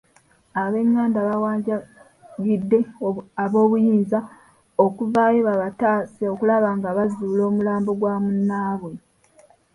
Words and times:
Ab'enganda 0.63 1.19
bawanjagidde 1.27 2.79
ab'obuyinza 3.43 4.19
okuvaayo 4.85 5.41
babataase 5.49 6.23
okulaba 6.33 6.69
nga 6.77 6.89
bazuula 6.97 7.41
omulambo 7.49 7.91
gwa 7.99 8.13
munnaabwe. 8.23 8.93